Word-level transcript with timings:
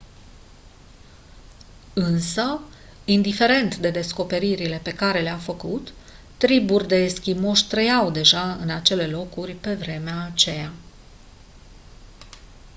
însă 1.93 2.59
indiferent 3.05 3.75
de 3.77 3.89
descoperirile 3.89 4.79
pe 4.83 4.93
care 4.93 5.21
le-a 5.21 5.37
făcut 5.37 5.93
triburi 6.37 6.87
de 6.87 6.95
eschimoși 6.95 7.67
trăiau 7.67 8.11
deja 8.11 8.53
în 8.55 8.69
acele 8.69 9.07
locuri 9.07 9.53
pe 9.53 9.73
vremea 9.75 10.27
aceea 10.33 10.71